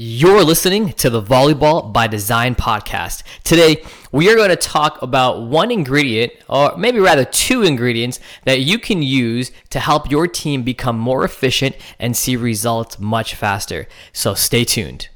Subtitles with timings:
[0.00, 3.24] You're listening to the Volleyball by Design podcast.
[3.42, 8.60] Today, we are going to talk about one ingredient, or maybe rather two ingredients, that
[8.60, 13.88] you can use to help your team become more efficient and see results much faster.
[14.12, 15.08] So stay tuned.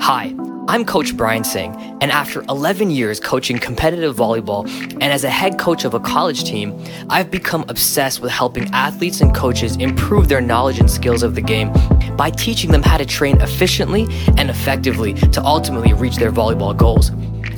[0.00, 0.34] Hi.
[0.66, 5.58] I'm Coach Brian Singh, and after 11 years coaching competitive volleyball and as a head
[5.58, 10.40] coach of a college team, I've become obsessed with helping athletes and coaches improve their
[10.40, 11.70] knowledge and skills of the game
[12.16, 14.06] by teaching them how to train efficiently
[14.38, 17.10] and effectively to ultimately reach their volleyball goals.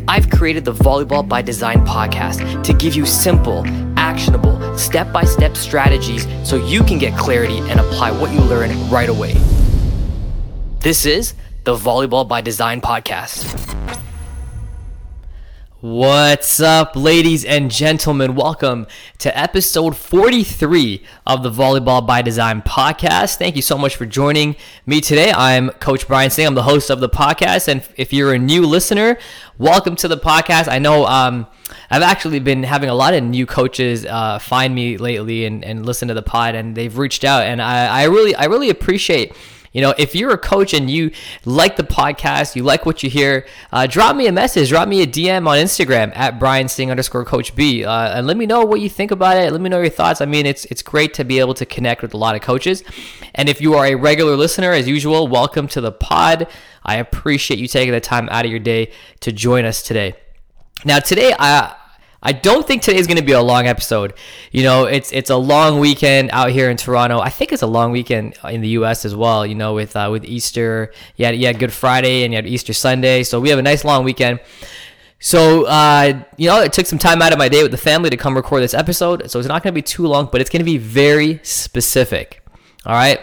[0.08, 3.64] I've created the Volleyball by Design podcast to give you simple,
[3.96, 8.90] actionable, step by step strategies so you can get clarity and apply what you learn
[8.90, 9.34] right away.
[10.80, 11.34] This is
[11.66, 13.44] the Volleyball by Design podcast.
[15.80, 18.36] What's up, ladies and gentlemen?
[18.36, 18.86] Welcome
[19.18, 23.38] to episode 43 of the Volleyball by Design podcast.
[23.38, 24.54] Thank you so much for joining
[24.86, 25.32] me today.
[25.32, 26.46] I'm Coach Brian Singh.
[26.46, 27.66] I'm the host of the podcast.
[27.66, 29.18] And if you're a new listener,
[29.58, 30.68] welcome to the podcast.
[30.68, 31.48] I know um,
[31.90, 35.84] I've actually been having a lot of new coaches uh, find me lately and, and
[35.84, 37.42] listen to the pod, and they've reached out.
[37.42, 39.34] And I, I really, I really appreciate
[39.72, 41.10] you know, if you're a coach and you
[41.44, 45.02] like the podcast, you like what you hear, uh, drop me a message, drop me
[45.02, 48.64] a DM on Instagram at Brian Singh underscore Coach B, uh, and let me know
[48.64, 49.52] what you think about it.
[49.52, 50.20] Let me know your thoughts.
[50.20, 52.82] I mean, it's it's great to be able to connect with a lot of coaches.
[53.34, 56.46] And if you are a regular listener, as usual, welcome to the pod.
[56.84, 60.14] I appreciate you taking the time out of your day to join us today.
[60.84, 61.74] Now, today I
[62.22, 64.14] I don't think today is going to be a long episode.
[64.50, 67.20] You know, it's it's a long weekend out here in Toronto.
[67.20, 69.04] I think it's a long weekend in the U.S.
[69.04, 69.46] as well.
[69.46, 72.46] You know, with uh, with Easter, you had, you had Good Friday and you had
[72.46, 74.40] Easter Sunday, so we have a nice long weekend.
[75.18, 78.10] So, uh, you know, it took some time out of my day with the family
[78.10, 79.30] to come record this episode.
[79.30, 82.42] So it's not going to be too long, but it's going to be very specific.
[82.84, 83.20] All right.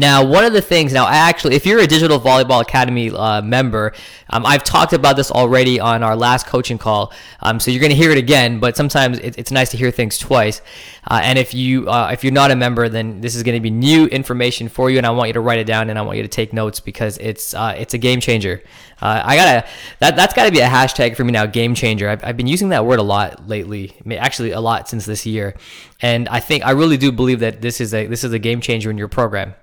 [0.00, 3.42] Now, one of the things, now, I actually, if you're a Digital Volleyball Academy uh,
[3.42, 3.92] member,
[4.30, 7.12] um, I've talked about this already on our last coaching call.
[7.40, 9.90] Um, so you're going to hear it again, but sometimes it, it's nice to hear
[9.90, 10.62] things twice.
[11.06, 13.60] Uh, and if you uh, if you're not a member, then this is going to
[13.60, 16.02] be new information for you, and I want you to write it down and I
[16.02, 18.62] want you to take notes because it's uh, it's a game changer.
[19.02, 19.68] Uh, I gotta
[19.98, 22.08] that that's got to be a hashtag for me now, game changer.
[22.08, 25.56] I've, I've been using that word a lot lately, actually a lot since this year,
[26.00, 28.62] and I think I really do believe that this is a this is a game
[28.62, 29.54] changer in your program.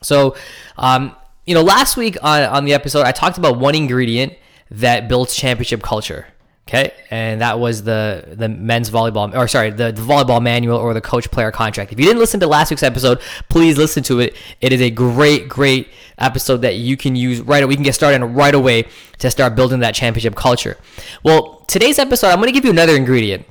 [0.00, 0.36] So,
[0.76, 1.14] um,
[1.46, 4.34] you know, last week on, on the episode, I talked about one ingredient
[4.70, 6.26] that builds championship culture.
[6.68, 10.92] Okay, and that was the the men's volleyball, or sorry, the, the, volleyball manual or
[10.92, 11.92] the coach player contract.
[11.92, 14.36] If you didn't listen to last week's episode, please listen to it.
[14.60, 15.88] It is a great, great
[16.18, 17.66] episode that you can use right.
[17.66, 18.84] We can get started right away
[19.16, 20.76] to start building that championship culture.
[21.22, 23.46] Well, today's episode, I'm going to give you another ingredient.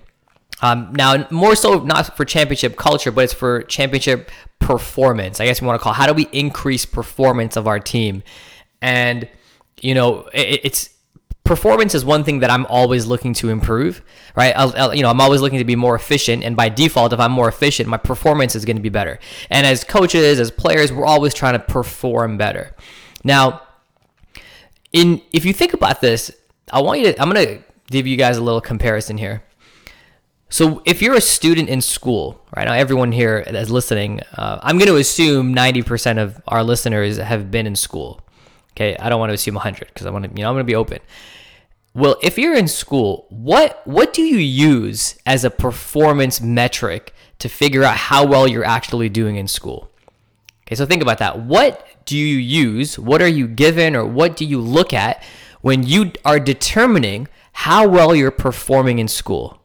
[0.61, 5.39] Um, now, more so not for championship culture, but it's for championship performance.
[5.39, 5.93] I guess we want to call.
[5.93, 5.97] It.
[5.97, 8.23] How do we increase performance of our team?
[8.81, 9.27] And
[9.81, 10.89] you know, it, it's
[11.43, 14.03] performance is one thing that I'm always looking to improve,
[14.35, 14.53] right?
[14.55, 17.19] I'll, I'll, you know, I'm always looking to be more efficient, and by default, if
[17.19, 19.19] I'm more efficient, my performance is going to be better.
[19.49, 22.75] And as coaches, as players, we're always trying to perform better.
[23.23, 23.61] Now,
[24.91, 26.31] in if you think about this,
[26.71, 27.21] I want you to.
[27.21, 29.43] I'm going to give you guys a little comparison here.
[30.49, 34.77] So if you're a student in school, right now, everyone here that's listening, uh, I'm
[34.77, 38.21] going to assume 90% of our listeners have been in school.
[38.71, 40.63] Okay, I don't want to assume 100 because I want to, you know, I'm going
[40.63, 40.99] to be open.
[41.93, 47.49] Well, if you're in school, what what do you use as a performance metric to
[47.49, 49.89] figure out how well you're actually doing in school?
[50.67, 51.39] Okay, so think about that.
[51.39, 52.99] What do you use?
[52.99, 55.23] What are you given, or what do you look at
[55.61, 59.59] when you are determining how well you're performing in school?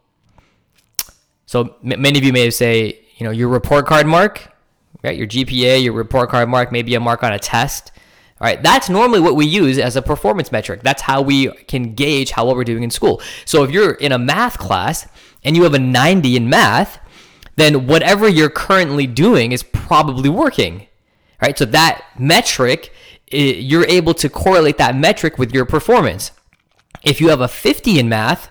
[1.53, 4.49] So m- many of you may say, you know, your report card mark,
[5.05, 5.15] right?
[5.15, 7.93] Your GPA, your report card mark, maybe a mark on a test.
[8.41, 10.81] All right, that's normally what we use as a performance metric.
[10.83, 13.21] That's how we can gauge how well we're doing in school.
[13.45, 15.07] So if you're in a math class
[15.45, 16.99] and you have a 90 in math,
[17.57, 20.87] then whatever you're currently doing is probably working.
[21.43, 21.59] Right?
[21.59, 22.95] So that metric
[23.31, 26.31] you're able to correlate that metric with your performance.
[27.03, 28.51] If you have a 50 in math,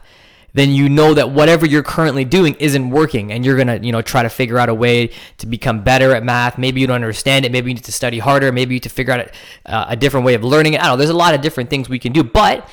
[0.53, 3.91] then you know that whatever you're currently doing isn't working and you're going to, you
[3.91, 6.57] know, try to figure out a way to become better at math.
[6.57, 7.51] Maybe you don't understand it.
[7.51, 8.51] Maybe you need to study harder.
[8.51, 9.31] Maybe you need to figure out a,
[9.73, 10.81] uh, a different way of learning it.
[10.81, 10.97] I don't know.
[10.97, 12.67] There's a lot of different things we can do, but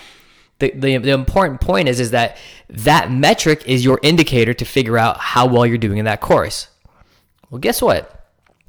[0.58, 2.36] the, the, the important point is, is that
[2.69, 6.69] that metric is your indicator to figure out how well you're doing in that course.
[7.48, 8.26] Well, guess what?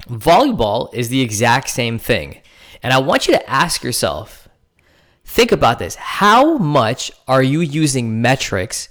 [0.08, 2.40] Volleyball is the exact same thing.
[2.82, 4.48] And I want you to ask yourself,
[5.24, 5.96] think about this.
[5.96, 8.88] How much are you using metrics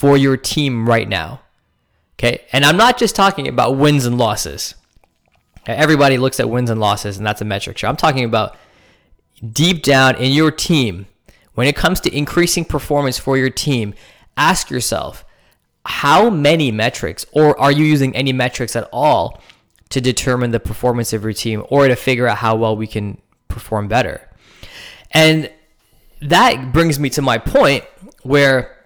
[0.00, 1.42] for your team right now.
[2.18, 2.46] Okay.
[2.54, 4.74] And I'm not just talking about wins and losses.
[5.66, 7.76] Everybody looks at wins and losses, and that's a metric.
[7.76, 7.90] Sure.
[7.90, 8.56] I'm talking about
[9.52, 11.04] deep down in your team,
[11.52, 13.92] when it comes to increasing performance for your team,
[14.38, 15.22] ask yourself
[15.84, 19.38] how many metrics, or are you using any metrics at all
[19.90, 23.20] to determine the performance of your team or to figure out how well we can
[23.48, 24.30] perform better?
[25.10, 25.50] And
[26.22, 27.84] that brings me to my point
[28.22, 28.78] where,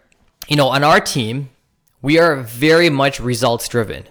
[0.49, 1.51] you know, on our team,
[2.03, 4.05] we are very much results driven.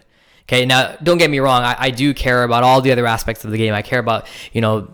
[0.44, 3.45] Okay, now don't get me wrong, I, I do care about all the other aspects
[3.45, 3.74] of the game.
[3.74, 4.94] I care about, you know,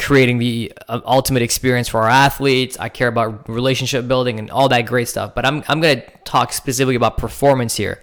[0.00, 2.76] creating the uh, ultimate experience for our athletes.
[2.78, 5.34] I care about relationship building and all that great stuff.
[5.34, 8.02] But I'm, I'm going to talk specifically about performance here.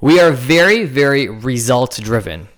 [0.00, 2.48] We are very, very results driven.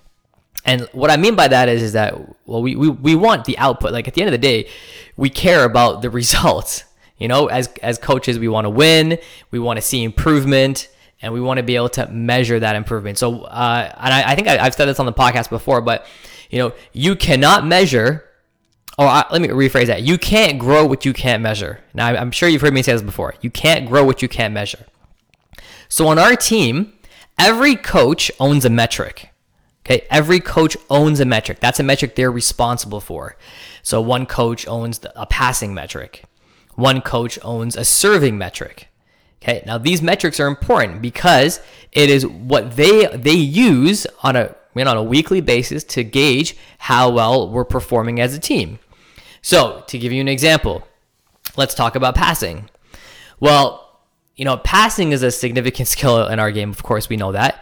[0.65, 2.15] And what I mean by that is, is that,
[2.45, 3.93] well, we, we, we want the output.
[3.93, 4.69] Like at the end of the day,
[5.15, 6.83] we care about the results.
[7.19, 9.19] You know, as, as coaches, we want to win,
[9.51, 10.89] we want to see improvement,
[11.21, 13.17] and we want to be able to measure that improvement.
[13.17, 16.05] So, uh, and I, I think I, I've said this on the podcast before, but,
[16.49, 18.25] you know, you cannot measure
[18.99, 20.01] or uh, let me rephrase that.
[20.01, 21.79] You can't grow what you can't measure.
[21.93, 23.33] Now, I'm sure you've heard me say this before.
[23.39, 24.85] You can't grow what you can't measure.
[25.87, 26.91] So on our team,
[27.37, 29.29] every coach owns a metric.
[29.85, 31.61] Okay, every coach owns a metric.
[31.61, 33.37] That's a metric they're responsible for.
[33.83, 36.25] So one coach owns a passing metric.
[36.79, 38.87] One coach owns a serving metric.
[39.41, 41.59] Okay, now these metrics are important because
[41.91, 47.09] it is what they they use on a on a weekly basis to gauge how
[47.09, 48.79] well we're performing as a team.
[49.41, 50.87] So, to give you an example,
[51.57, 52.69] let's talk about passing.
[53.41, 53.99] Well,
[54.37, 56.69] you know, passing is a significant skill in our game.
[56.69, 57.61] Of course, we know that.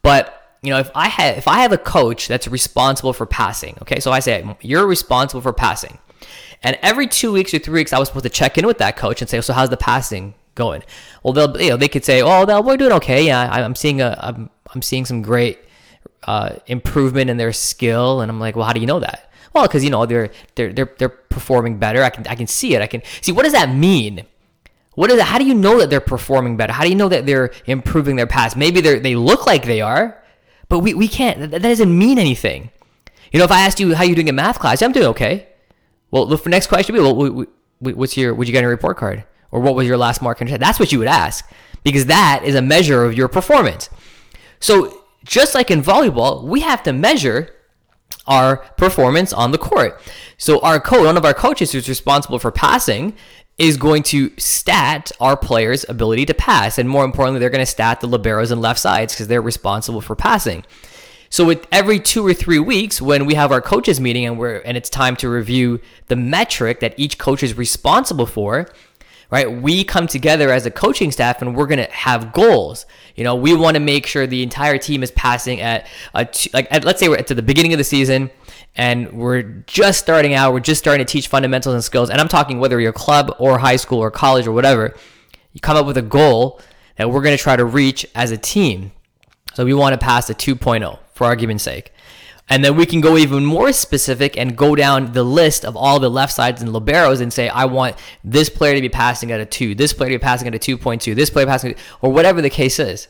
[0.00, 3.76] But you know, if I have if I have a coach that's responsible for passing,
[3.82, 5.98] okay, so I say you're responsible for passing,
[6.62, 8.96] and every two weeks or three weeks, I was supposed to check in with that
[8.96, 10.82] coach and say, so how's the passing going?
[11.22, 13.26] Well, they'll you know they could say, oh, they'll, we're doing okay.
[13.26, 15.58] Yeah, I'm seeing a I'm I'm seeing some great
[16.24, 19.30] uh, improvement in their skill, and I'm like, well, how do you know that?
[19.52, 22.02] Well, because you know they're they're they're they're performing better.
[22.02, 22.82] I can I can see it.
[22.82, 24.26] I can see what does that mean?
[24.94, 25.24] What is that?
[25.24, 26.72] How do you know that they're performing better?
[26.72, 28.56] How do you know that they're improving their pass?
[28.56, 30.22] Maybe they they look like they are,
[30.68, 31.50] but we, we can't.
[31.50, 32.70] That doesn't mean anything.
[33.32, 35.48] You know, if I asked you how you doing in math class, I'm doing okay.
[36.14, 37.46] Well, the next question would be, well,
[37.80, 39.24] what's your, would you get a report card?
[39.50, 40.38] Or what was your last mark?
[40.38, 41.44] That's what you would ask
[41.82, 43.90] because that is a measure of your performance.
[44.60, 47.52] So just like in volleyball, we have to measure
[48.28, 50.00] our performance on the court.
[50.38, 53.16] So our coach, one of our coaches who's responsible for passing,
[53.58, 57.66] is going to stat our players' ability to pass, and more importantly, they're going to
[57.66, 60.64] stat the liberos and left sides because they're responsible for passing.
[61.34, 64.58] So with every two or three weeks, when we have our coaches meeting and we're
[64.58, 68.68] and it's time to review the metric that each coach is responsible for,
[69.32, 69.50] right?
[69.50, 72.86] We come together as a coaching staff and we're going to have goals.
[73.16, 76.50] You know, we want to make sure the entire team is passing at a t-
[76.54, 78.30] like at, let's say we're at the beginning of the season
[78.76, 82.10] and we're just starting out, we're just starting to teach fundamentals and skills.
[82.10, 84.94] And I'm talking whether you're club or high school or college or whatever.
[85.52, 86.60] You come up with a goal
[86.94, 88.92] that we're going to try to reach as a team.
[89.54, 91.92] So we want to pass a 2.0 for argument's sake.
[92.48, 95.98] And then we can go even more specific and go down the list of all
[95.98, 99.40] the left sides and liberos and say, I want this player to be passing at
[99.40, 102.42] a two, this player to be passing at a 2.2, this player passing, or whatever
[102.42, 103.08] the case is.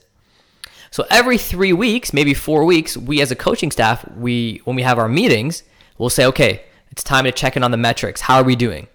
[0.93, 4.83] So every three weeks, maybe four weeks, we as a coaching staff, we when we
[4.83, 5.65] have our meetings,
[5.99, 6.63] we'll say, okay,
[6.93, 8.21] it's time to check in on the metrics.
[8.21, 8.87] How are we doing?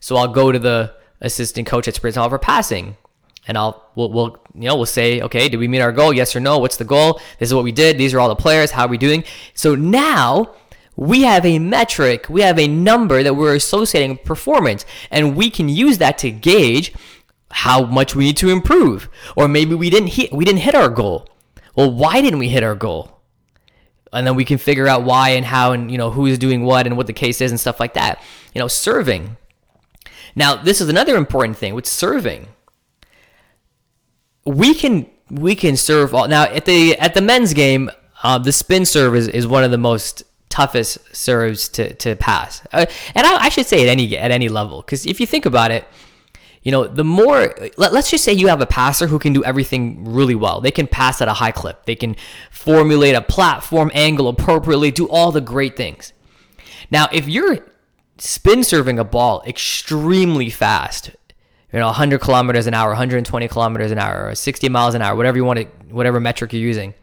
[0.00, 2.96] So I'll go to the assistant coach at Spritz for passing
[3.46, 6.12] and I'll we'll, we'll you know we'll say okay did we meet our goal?
[6.12, 6.58] Yes or no?
[6.58, 7.20] What's the goal?
[7.38, 7.98] This is what we did.
[7.98, 8.70] These are all the players.
[8.70, 9.24] How are we doing?
[9.54, 10.54] So now
[10.96, 12.26] we have a metric.
[12.28, 14.86] We have a number that we're associating with performance.
[15.10, 16.92] And we can use that to gauge
[17.50, 19.08] how much we need to improve.
[19.36, 21.28] Or maybe we didn't hit we didn't hit our goal.
[21.74, 23.10] Well why didn't we hit our goal?
[24.12, 26.62] And then we can figure out why and how and you know who is doing
[26.62, 28.22] what and what the case is and stuff like that.
[28.54, 29.36] You know serving.
[30.36, 32.48] Now this is another important thing with serving
[34.44, 37.90] we can we can serve all now at the at the men's game.
[38.22, 42.62] Uh, the spin serve is, is one of the most toughest serves to, to pass,
[42.72, 45.44] uh, and I, I, should say at any at any level because if you think
[45.46, 45.86] about it,
[46.62, 49.44] you know the more let, let's just say you have a passer who can do
[49.44, 50.60] everything really well.
[50.60, 51.84] They can pass at a high clip.
[51.84, 52.16] They can
[52.50, 56.12] formulate a platform angle appropriately, do all the great things.
[56.90, 57.66] Now, if you're
[58.18, 61.10] spin serving a ball extremely fast
[61.74, 65.16] you know 100 kilometers an hour 120 kilometers an hour or 60 miles an hour
[65.16, 66.94] whatever you want to whatever metric you're using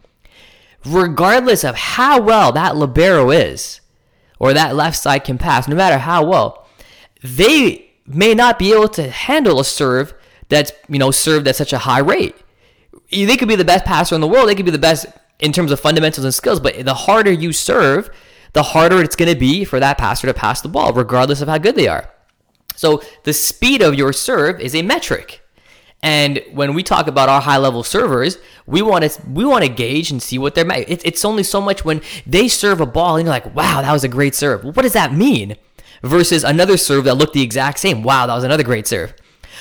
[0.85, 3.81] regardless of how well that libero is
[4.39, 6.65] or that left side can pass no matter how well
[7.21, 10.13] they may not be able to handle a serve
[10.47, 12.35] that's you know served at such a high rate
[13.11, 15.05] they could be the best passer in the world they could be the best
[15.39, 18.09] in terms of fundamentals and skills but the harder you serve
[18.53, 21.47] the harder it's going to be for that passer to pass the ball, regardless of
[21.47, 22.09] how good they are.
[22.75, 25.41] So the speed of your serve is a metric.
[26.03, 29.69] And when we talk about our high level servers, we want to we want to
[29.69, 30.65] gauge and see what they're.
[30.71, 33.91] It's, it's only so much when they serve a ball and you're like, wow, that
[33.91, 34.63] was a great serve.
[34.63, 35.57] What does that mean?
[36.01, 38.01] Versus another serve that looked the exact same.
[38.01, 39.13] Wow, that was another great serve.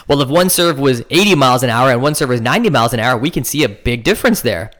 [0.08, 2.94] Well, if one serve was 80 miles an hour and one serve was 90 miles
[2.94, 4.70] an hour, we can see a big difference there.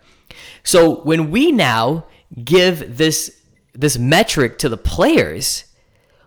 [0.62, 2.06] So when we now
[2.42, 3.36] give this
[3.74, 5.64] this metric to the players,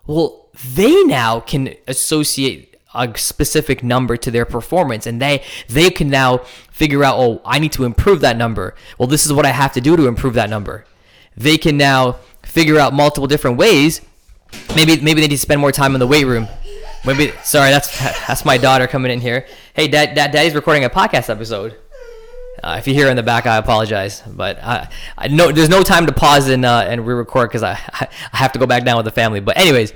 [0.05, 0.42] well,
[0.75, 6.37] they now can associate a specific number to their performance and they they can now
[6.69, 8.75] figure out oh i need to improve that number.
[8.97, 10.85] Well this is what i have to do to improve that number.
[11.35, 14.01] They can now figure out multiple different ways.
[14.75, 16.47] Maybe maybe they need to spend more time in the weight room.
[17.05, 19.47] Maybe sorry that's that's my daughter coming in here.
[19.73, 21.75] Hey dad, dad daddy's recording a podcast episode.
[22.63, 25.83] Uh, if you hear in the back, I apologize, but I, I know there's no
[25.83, 28.95] time to pause and uh, and re-record because I I have to go back down
[28.95, 29.41] with the family.
[29.41, 29.91] But anyways,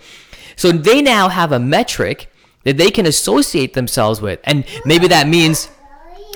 [0.57, 2.29] so they now have a metric
[2.63, 4.41] that they can associate themselves with.
[4.43, 5.69] And maybe that means,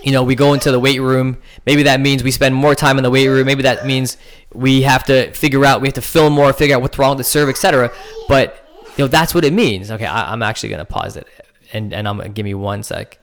[0.02, 1.38] you know, we go into the weight room.
[1.66, 3.46] Maybe that means we spend more time in the weight room.
[3.46, 4.16] Maybe that means
[4.54, 7.18] we have to figure out, we have to film more, figure out what's wrong with
[7.18, 7.92] the serve, etc.
[8.30, 9.92] But, you know, that's what it means.
[9.92, 11.28] Okay, I, am actually going to pause it.
[11.74, 13.21] And, and I'm going to give me one sec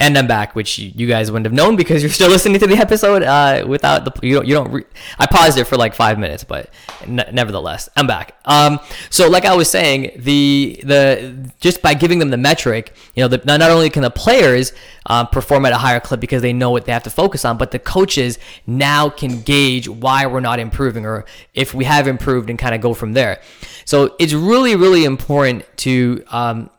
[0.00, 2.76] and I'm back, which you, guys wouldn't have known because you're still listening to the
[2.76, 4.72] episode uh, without the you don't you don't.
[4.72, 4.86] Re-
[5.18, 6.70] I paused it for like five minutes, but
[7.02, 8.34] n- nevertheless, I'm back.
[8.46, 8.80] Um,
[9.10, 13.28] so like I was saying, the the just by giving them the metric, you know,
[13.28, 14.72] the, not only can the players
[15.04, 17.58] um, perform at a higher clip because they know what they have to focus on,
[17.58, 22.48] but the coaches now can gauge why we're not improving or if we have improved
[22.48, 23.42] and kind of go from there.
[23.84, 26.70] So it's really really important to um,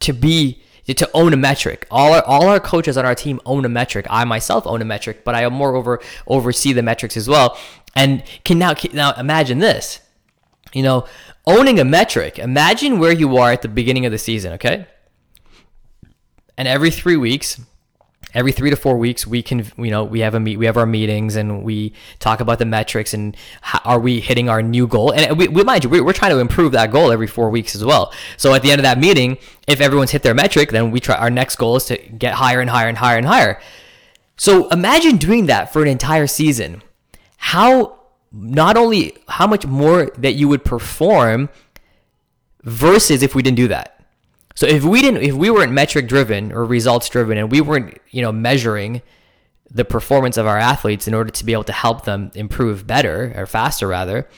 [0.00, 1.86] to be to own a metric.
[1.90, 4.06] All our, all our coaches on our team own a metric.
[4.10, 7.56] I myself own a metric, but I moreover oversee the metrics as well.
[7.96, 10.00] And can now now imagine this,
[10.72, 11.06] you know,
[11.46, 12.38] owning a metric.
[12.38, 14.86] Imagine where you are at the beginning of the season, okay?
[16.58, 17.60] And every three weeks,
[18.34, 20.76] every three to four weeks we can you know we have a meet we have
[20.76, 24.86] our meetings and we talk about the metrics and how, are we hitting our new
[24.86, 25.12] goal?
[25.12, 27.74] And we, we mind you we're, we're trying to improve that goal every four weeks
[27.74, 28.12] as well.
[28.36, 31.16] So at the end of that meeting if everyone's hit their metric then we try
[31.16, 33.60] our next goal is to get higher and higher and higher and higher.
[34.36, 36.82] So imagine doing that for an entire season.
[37.36, 38.00] How
[38.32, 41.48] not only how much more that you would perform
[42.64, 43.93] versus if we didn't do that
[44.54, 47.98] so if we didn't, if we weren't metric driven or results driven, and we weren't,
[48.10, 49.02] you know, measuring
[49.68, 53.32] the performance of our athletes in order to be able to help them improve better
[53.36, 54.28] or faster, rather,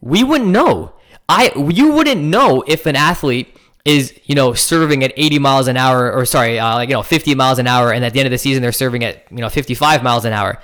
[0.00, 0.92] we wouldn't know.
[1.28, 5.76] I you wouldn't know if an athlete is you know serving at 80 miles an
[5.76, 8.26] hour or sorry uh, like you know 50 miles an hour and at the end
[8.26, 10.60] of the season they're serving at you know 55 miles an hour.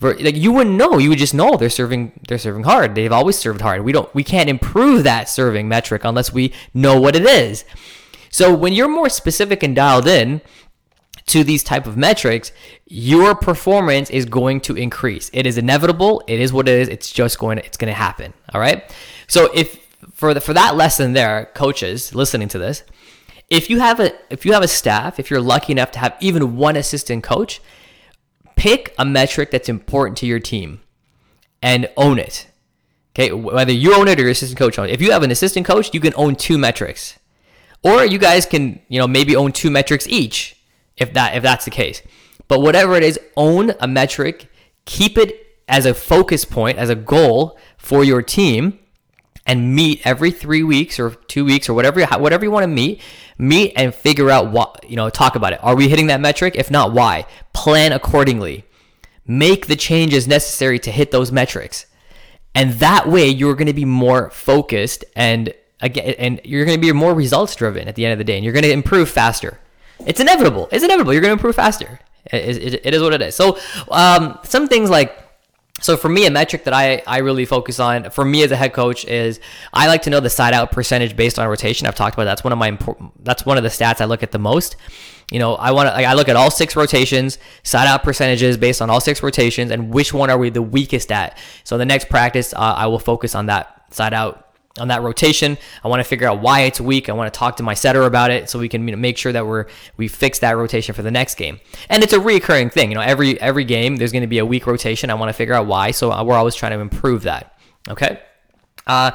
[0.00, 0.96] Like you wouldn't know.
[0.96, 2.94] You would just know they're serving they're serving hard.
[2.94, 3.84] They've always served hard.
[3.84, 7.66] We don't we can't improve that serving metric unless we know what it is
[8.30, 10.40] so when you're more specific and dialed in
[11.26, 12.52] to these type of metrics,
[12.86, 15.30] your performance is going to increase.
[15.32, 16.22] It is inevitable.
[16.26, 16.88] It is what it is.
[16.88, 18.32] It's just going to, it's going to happen.
[18.54, 18.84] All right.
[19.26, 19.78] So if
[20.12, 22.82] for the, for that lesson there, coaches listening to this,
[23.48, 26.16] if you have a if you have a staff, if you're lucky enough to have
[26.20, 27.60] even one assistant coach,
[28.54, 30.80] pick a metric that's important to your team
[31.60, 32.46] and own it.
[33.14, 34.94] Okay, whether you own it or your assistant coach owns it.
[34.94, 37.18] If you have an assistant coach, you can own two metrics.
[37.82, 40.56] Or you guys can, you know, maybe own two metrics each
[40.96, 42.02] if that if that's the case.
[42.48, 44.48] But whatever it is, own a metric,
[44.84, 48.80] keep it as a focus point, as a goal for your team
[49.46, 53.00] and meet every 3 weeks or 2 weeks or whatever whatever you want to meet,
[53.38, 55.60] meet and figure out what, you know, talk about it.
[55.62, 56.56] Are we hitting that metric?
[56.56, 57.24] If not, why?
[57.52, 58.64] Plan accordingly.
[59.26, 61.86] Make the changes necessary to hit those metrics.
[62.54, 66.80] And that way you're going to be more focused and again, and you're going to
[66.80, 69.08] be more results driven at the end of the day, and you're going to improve
[69.08, 69.58] faster.
[70.06, 70.68] It's inevitable.
[70.72, 71.12] It's inevitable.
[71.12, 72.00] You're going to improve faster.
[72.26, 73.34] It, it, it is what it is.
[73.34, 73.58] So,
[73.90, 75.16] um, some things like
[75.80, 78.56] so for me, a metric that I, I really focus on for me as a
[78.56, 79.40] head coach is
[79.72, 81.86] I like to know the side out percentage based on rotation.
[81.86, 82.32] I've talked about that.
[82.32, 84.76] that's one of my important that's one of the stats I look at the most.
[85.30, 88.82] You know, I want to I look at all six rotations, side out percentages based
[88.82, 91.38] on all six rotations, and which one are we the weakest at.
[91.64, 95.58] So the next practice, uh, I will focus on that side out on that rotation.
[95.82, 97.08] I want to figure out why it's weak.
[97.08, 99.46] I want to talk to my setter about it so we can make sure that
[99.46, 101.60] we're we fix that rotation for the next game.
[101.88, 102.90] And it's a recurring thing.
[102.90, 105.10] You know, every every game there's going to be a weak rotation.
[105.10, 105.90] I want to figure out why.
[105.90, 107.58] So we're always trying to improve that.
[107.88, 108.20] Okay.
[108.86, 109.10] Uh,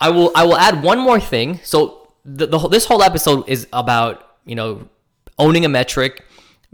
[0.00, 1.60] I will I will add one more thing.
[1.62, 4.88] So the, the this whole episode is about you know
[5.38, 6.24] owning a metric,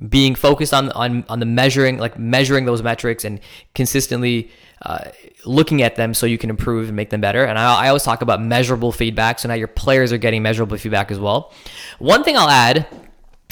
[0.08, 3.40] being focused on on on the measuring like measuring those metrics and
[3.74, 4.50] consistently
[4.82, 5.10] uh,
[5.46, 7.44] looking at them so you can improve and make them better.
[7.44, 9.38] And I, I always talk about measurable feedback.
[9.38, 11.52] So now your players are getting measurable feedback as well.
[11.98, 12.86] One thing I'll add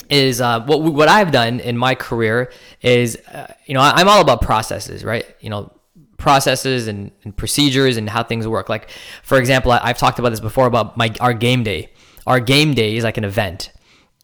[0.09, 4.21] is uh, what what I've done in my career is uh, you know I'm all
[4.21, 5.25] about processes, right?
[5.39, 5.71] You know
[6.17, 8.69] processes and, and, procedures and how things work.
[8.69, 8.89] Like
[9.21, 11.91] for example, I, I've talked about this before about my our game day.
[12.27, 13.71] Our game day is like an event.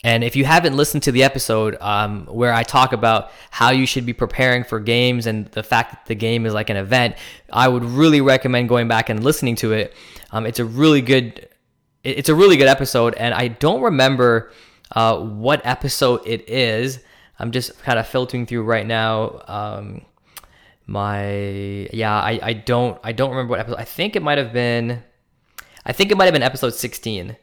[0.04, 3.86] And if you haven't listened to the episode um, where I talk about how you
[3.86, 7.16] should be preparing for games and the fact that the game is like an event,
[7.54, 9.94] I would really recommend going back and listening to it.
[10.32, 11.48] Um, it's a really good,
[12.04, 14.52] it's a really good episode, and I don't remember
[14.96, 17.00] uh, what episode it is.
[17.38, 19.42] I'm just kind of filtering through right now.
[19.48, 20.06] Um,
[20.88, 23.80] my yeah, I, I don't I don't remember what episode.
[23.80, 25.04] I think it might have been,
[25.86, 27.38] I think it might have been episode 16.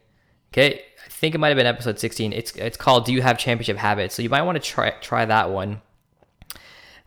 [0.53, 0.83] Okay,
[1.19, 2.33] think it might have been episode 16.
[2.33, 5.25] It's it's called "Do You Have Championship Habits?" So you might want to try try
[5.25, 5.83] that one,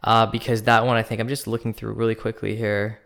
[0.04, 3.00] uh, because that one I think I'm just looking through really quickly here.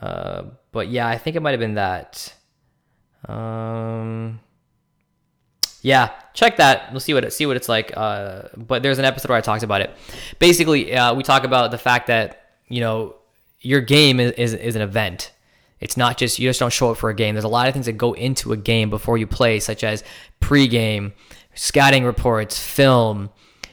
[0.00, 2.34] Uh, but yeah, I think it might have been that.
[3.26, 4.40] Um,
[5.80, 6.90] yeah, check that.
[6.92, 7.96] We'll see what it see what it's like.
[7.96, 9.90] Uh, but there's an episode where I talked about it.
[10.38, 13.16] Basically, uh, we talk about the fact that you know
[13.60, 15.32] your game is, is, is an event
[15.84, 17.34] it's not just you just don't show up for a game.
[17.34, 20.02] There's a lot of things that go into a game before you play, such as
[20.40, 21.12] pregame,
[21.54, 23.28] scouting reports, film,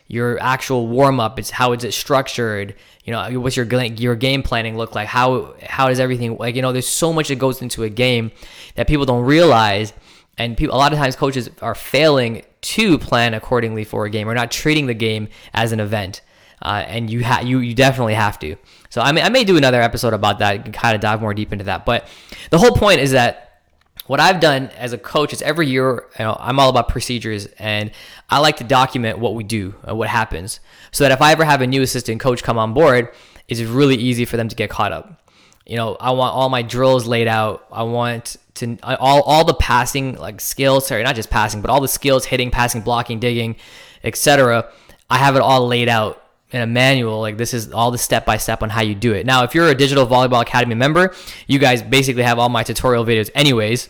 [0.07, 1.39] your actual warm up.
[1.39, 2.75] It's how is it structured?
[3.05, 5.07] You know, what's your your game planning look like?
[5.07, 6.55] How how does everything like?
[6.55, 8.31] You know, there's so much that goes into a game
[8.75, 9.93] that people don't realize,
[10.37, 14.27] and people a lot of times coaches are failing to plan accordingly for a game
[14.27, 16.21] or not treating the game as an event.
[16.61, 18.55] Uh, and you ha- you you definitely have to.
[18.89, 21.33] So I may, I may do another episode about that and kind of dive more
[21.33, 21.85] deep into that.
[21.85, 22.07] But
[22.49, 23.61] the whole point is that
[24.07, 27.45] what I've done as a coach is every year, you know, I'm all about procedures
[27.57, 27.91] and
[28.29, 30.59] I like to document what we do, and what happens,
[30.91, 33.09] so that if I ever have a new assistant coach come on board,
[33.47, 35.21] it's really easy for them to get caught up.
[35.65, 37.65] You know, I want all my drills laid out.
[37.71, 41.81] I want to all all the passing like skills, sorry, not just passing, but all
[41.81, 43.55] the skills, hitting, passing, blocking, digging,
[44.03, 44.69] etc.
[45.09, 46.20] I have it all laid out
[46.51, 49.13] in a manual like this is all the step by step on how you do
[49.13, 49.25] it.
[49.25, 51.13] Now if you're a digital volleyball academy member
[51.47, 53.89] you guys basically have all my tutorial videos anyways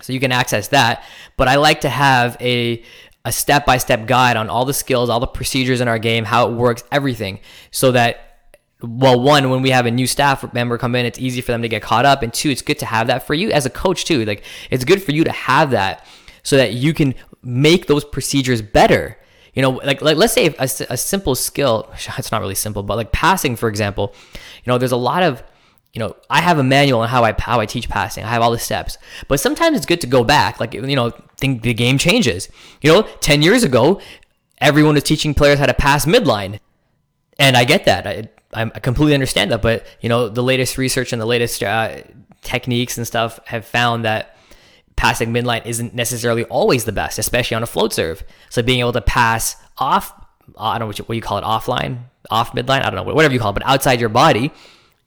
[0.00, 1.04] so you can access that.
[1.36, 2.82] But i like to have a
[3.24, 6.24] a step by step guide on all the skills all the procedures in our game
[6.24, 7.38] how it works everything
[7.70, 8.30] so that
[8.82, 11.62] well one when we have a new staff member come in it's easy for them
[11.62, 13.70] to get caught up and two it's good to have that for you as a
[13.70, 14.24] coach too.
[14.24, 16.06] Like it's good for you to have that
[16.42, 19.18] so that you can make those procedures better
[19.54, 22.96] you know, like, like let's say a, a simple skill, it's not really simple, but
[22.96, 25.42] like passing, for example, you know, there's a lot of,
[25.92, 28.22] you know, I have a manual on how I how I teach passing.
[28.22, 30.60] I have all the steps, but sometimes it's good to go back.
[30.60, 32.48] Like you know, think the game changes.
[32.80, 34.00] You know, ten years ago,
[34.58, 36.60] everyone was teaching players how to pass midline,
[37.40, 38.06] and I get that.
[38.06, 39.62] I, I completely understand that.
[39.62, 42.02] But you know, the latest research and the latest uh,
[42.42, 44.36] techniques and stuff have found that
[45.00, 48.22] passing midline isn't necessarily always the best, especially on a float serve.
[48.50, 50.12] So being able to pass off,
[50.58, 52.96] uh, I don't know what you, what you call it, offline, off midline, I don't
[52.96, 54.52] know, whatever you call it, but outside your body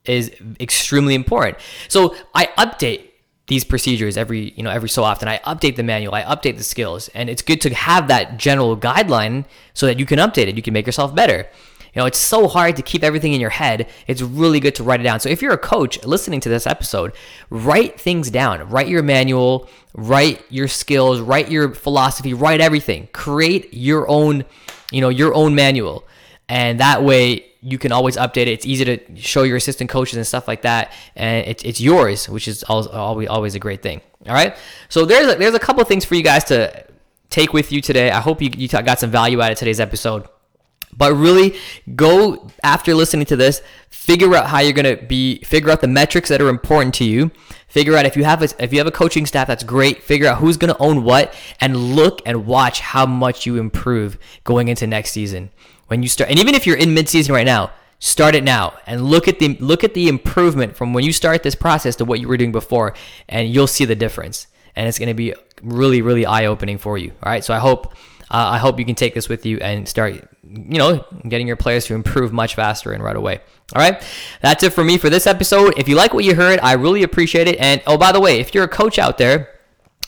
[0.06, 1.60] is extremely important.
[1.89, 3.12] So I update
[3.47, 6.63] these procedures every you know every so often i update the manual i update the
[6.63, 10.56] skills and it's good to have that general guideline so that you can update it
[10.56, 11.45] you can make yourself better
[11.93, 13.88] you know, it's so hard to keep everything in your head.
[14.08, 15.19] It's really good to write it down.
[15.19, 17.13] So if you're a coach listening to this episode,
[17.49, 18.67] write things down.
[18.69, 23.10] Write your manual, write your skills, write your philosophy, write everything.
[23.13, 24.45] Create your own,
[24.91, 26.08] you know, your own manual.
[26.49, 28.49] And that way you can always update it.
[28.49, 32.27] It's easy to show your assistant coaches and stuff like that, and it's, it's yours,
[32.27, 34.01] which is always always a great thing.
[34.27, 34.56] All right,
[34.89, 36.86] so there's a, there's a couple things for you guys to
[37.29, 38.12] take with you today.
[38.12, 40.27] I hope you, you got some value out of today's episode.
[40.97, 41.58] But really
[41.95, 45.88] go after listening to this, figure out how you're going to be figure out the
[45.88, 47.32] metrics that are important to you.
[47.67, 50.27] Figure out if you have a, if you have a coaching staff that's great, figure
[50.27, 54.67] out who's going to own what and look and watch how much you improve going
[54.67, 55.51] into next season.
[55.88, 59.06] When you start and even if you're in midseason right now, start it now and
[59.06, 62.19] look at the look at the improvement from when you start this process to what
[62.19, 62.93] you were doing before
[63.29, 64.47] and you'll see the difference.
[64.75, 67.12] And it's going to be really really eye-opening for you.
[67.23, 67.43] All right?
[67.43, 67.93] So I hope
[68.34, 71.56] uh, I hope you can take this with you and start, you know, getting your
[71.56, 73.39] players to improve much faster and right away.
[73.76, 74.04] All right,
[74.41, 75.76] that's it for me for this episode.
[75.78, 77.60] If you like what you heard, I really appreciate it.
[77.60, 79.52] And oh, by the way, if you're a coach out there,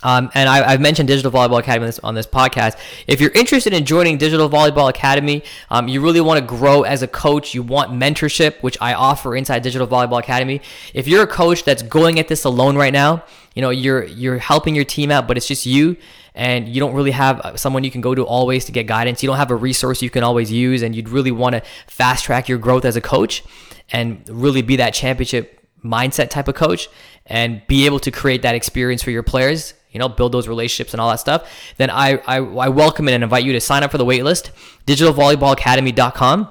[0.02, 2.78] um, and I, have mentioned Digital Volleyball Academy on this, podcast.
[3.08, 7.02] If you're interested in joining Digital Volleyball Academy, um, you really want to grow as
[7.02, 10.62] a coach, you want mentorship, which I offer inside Digital Volleyball Academy.
[10.94, 13.24] If you're a coach that's going at this alone right now,
[13.56, 15.98] you know you're you're helping your team out but it's just you
[16.36, 19.24] and you don't really have uh, someone you can go to always to get guidance.
[19.24, 22.26] You don't have a resource you can always use and you'd really want to fast
[22.26, 23.44] track your growth as a coach
[23.92, 26.90] and really be that championship mindset type of coach
[27.26, 30.94] and be able to create that experience for your players you know build those relationships
[30.94, 33.84] and all that stuff then i i, I welcome it and invite you to sign
[33.84, 34.50] up for the waitlist.
[34.88, 36.50] Digitalvolleyballacademy.com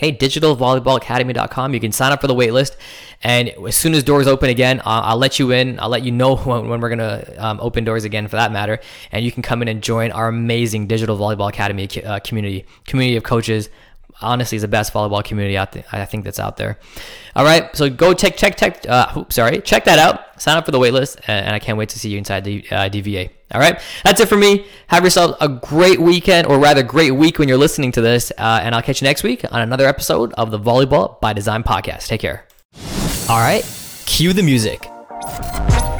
[0.00, 1.74] okay, digitalvolleyballacademy.com.
[1.74, 2.76] You can sign up for the waitlist.
[3.22, 5.78] And as soon as doors open again, I'll, I'll let you in.
[5.78, 8.50] I'll let you know when, when we're going to um, open doors again for that
[8.50, 8.80] matter.
[9.12, 13.16] And you can come in and join our amazing Digital Volleyball Academy uh, community, community
[13.16, 13.68] of coaches.
[14.22, 15.84] Honestly, is the best volleyball community out there.
[15.92, 16.78] I think that's out there.
[17.34, 18.86] All right, so go check check check.
[18.88, 20.40] Uh, oops, sorry, check that out.
[20.40, 22.88] Sign up for the waitlist, and I can't wait to see you inside the uh,
[22.88, 23.30] DVA.
[23.52, 24.66] All right, that's it for me.
[24.88, 28.32] Have yourself a great weekend, or rather, great week when you're listening to this.
[28.38, 31.62] Uh, and I'll catch you next week on another episode of the Volleyball by Design
[31.62, 32.06] podcast.
[32.06, 32.46] Take care.
[33.28, 33.64] All right,
[34.06, 34.88] cue the music.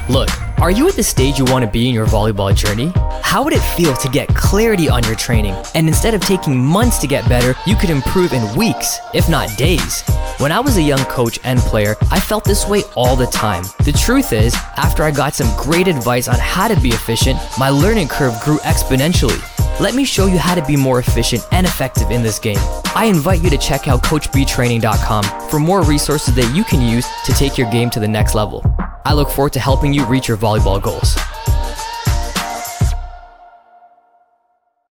[0.08, 0.30] Look,
[0.60, 2.92] are you at the stage you want to be in your volleyball journey?
[3.30, 6.98] How would it feel to get clarity on your training and instead of taking months
[6.98, 10.02] to get better, you could improve in weeks, if not days?
[10.38, 13.62] When I was a young coach and player, I felt this way all the time.
[13.84, 17.68] The truth is, after I got some great advice on how to be efficient, my
[17.68, 19.40] learning curve grew exponentially.
[19.78, 22.58] Let me show you how to be more efficient and effective in this game.
[22.96, 27.32] I invite you to check out CoachBTraining.com for more resources that you can use to
[27.34, 28.64] take your game to the next level.
[29.04, 31.16] I look forward to helping you reach your volleyball goals.